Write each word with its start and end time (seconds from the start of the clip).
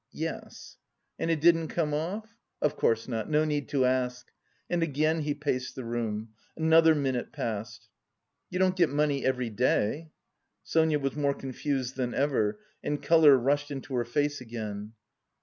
"Yes." 0.15 0.77
"And 1.19 1.29
it 1.29 1.39
didn't 1.41 1.67
come 1.67 1.93
off! 1.93 2.35
Of 2.59 2.75
course 2.75 3.07
not! 3.07 3.29
No 3.29 3.45
need 3.45 3.69
to 3.69 3.85
ask." 3.85 4.31
And 4.67 4.81
again 4.81 5.19
he 5.19 5.35
paced 5.35 5.75
the 5.75 5.83
room. 5.85 6.29
Another 6.57 6.95
minute 6.95 7.31
passed. 7.31 7.87
"You 8.49 8.57
don't 8.57 8.75
get 8.75 8.89
money 8.89 9.23
every 9.23 9.51
day?" 9.51 10.09
Sonia 10.63 10.97
was 10.97 11.15
more 11.15 11.35
confused 11.35 11.97
than 11.97 12.15
ever 12.15 12.57
and 12.83 12.99
colour 12.99 13.37
rushed 13.37 13.69
into 13.69 13.93
her 13.93 14.03
face 14.05 14.41
again. 14.41 14.93